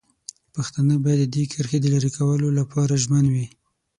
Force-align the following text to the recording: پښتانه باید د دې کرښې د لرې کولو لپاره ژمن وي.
پښتانه 0.55 0.95
باید 1.05 1.21
د 1.21 1.31
دې 1.35 1.43
کرښې 1.51 1.79
د 1.81 1.85
لرې 1.93 2.11
کولو 2.17 2.47
لپاره 2.59 2.93
ژمن 3.03 3.25
وي. 3.33 3.45